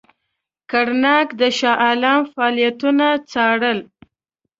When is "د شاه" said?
1.39-1.77